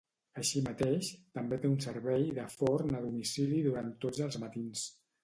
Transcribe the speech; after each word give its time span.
Així 0.43 0.61
mateix, 0.67 1.09
també 1.39 1.59
té 1.65 1.69
un 1.71 1.75
servei 1.85 2.25
de 2.37 2.45
forn 2.55 2.97
a 3.01 3.03
domicili 3.05 3.61
durant 3.69 3.93
tots 4.07 4.23
els 4.29 4.39
matins. 4.47 4.89